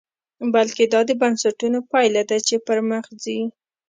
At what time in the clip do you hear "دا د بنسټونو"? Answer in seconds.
0.93-1.79